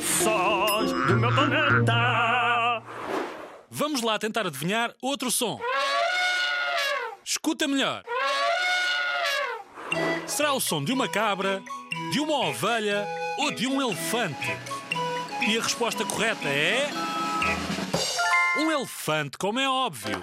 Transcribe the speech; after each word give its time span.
Sons 0.00 0.92
do 0.92 1.16
meu 1.16 1.34
planeta. 1.34 2.82
Vamos 3.70 4.02
lá 4.02 4.18
tentar 4.18 4.46
adivinhar 4.46 4.94
outro 5.02 5.30
som. 5.30 5.60
Escuta 7.24 7.68
melhor. 7.68 8.02
Será 10.26 10.52
o 10.52 10.60
som 10.60 10.82
de 10.82 10.92
uma 10.92 11.08
cabra, 11.08 11.62
de 12.12 12.20
uma 12.20 12.48
ovelha 12.48 13.06
ou 13.38 13.50
de 13.50 13.66
um 13.66 13.80
elefante? 13.80 14.56
E 15.46 15.58
a 15.58 15.62
resposta 15.62 16.04
correta 16.04 16.48
é. 16.48 16.88
Um 18.58 18.70
elefante, 18.70 19.36
como 19.38 19.58
é 19.58 19.68
óbvio. 19.68 20.20